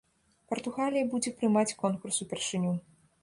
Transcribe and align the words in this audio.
Партугалія 0.51 1.09
будзе 1.11 1.33
прымаць 1.41 1.77
конкурс 1.83 2.15
упершыню. 2.25 2.73